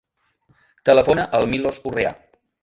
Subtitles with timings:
[0.91, 2.17] Telefona al Milos Urrea.